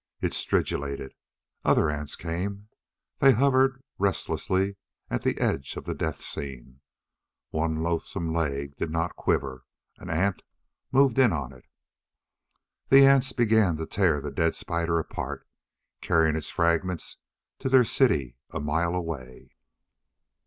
[0.19, 1.13] It stridulated.
[1.63, 2.69] Other ants came.
[3.19, 4.77] They hovered restlessly
[5.11, 6.79] at the edge of the death scene.
[7.51, 9.63] One loathesome leg did not quiver.
[9.99, 10.41] An ant
[10.91, 11.65] moved in on it.
[12.89, 15.47] The ants began to tear the dead spider apart,
[16.01, 17.17] carrying its fragments
[17.59, 19.51] to their city a mile away.